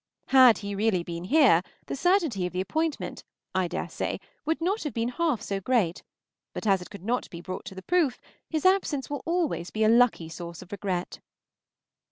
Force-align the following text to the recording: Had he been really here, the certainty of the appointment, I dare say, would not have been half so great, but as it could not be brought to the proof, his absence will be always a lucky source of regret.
Had 0.29 0.57
he 0.65 0.73
been 0.73 0.77
really 1.05 1.27
here, 1.27 1.61
the 1.85 1.95
certainty 1.95 2.47
of 2.47 2.53
the 2.53 2.59
appointment, 2.59 3.23
I 3.53 3.67
dare 3.67 3.87
say, 3.87 4.19
would 4.45 4.59
not 4.59 4.81
have 4.81 4.95
been 4.95 5.09
half 5.09 5.43
so 5.43 5.59
great, 5.59 6.01
but 6.53 6.65
as 6.65 6.81
it 6.81 6.89
could 6.89 7.03
not 7.03 7.29
be 7.29 7.39
brought 7.39 7.65
to 7.65 7.75
the 7.75 7.83
proof, 7.83 8.19
his 8.49 8.65
absence 8.65 9.11
will 9.11 9.19
be 9.19 9.23
always 9.27 9.71
a 9.75 9.87
lucky 9.87 10.27
source 10.27 10.63
of 10.63 10.71
regret. 10.71 11.19